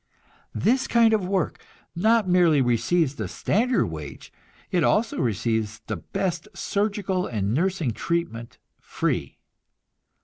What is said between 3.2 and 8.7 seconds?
standard wage, it also receives the best surgical and nursing treatment